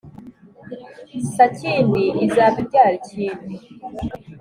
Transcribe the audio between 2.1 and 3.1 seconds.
izaba ibyara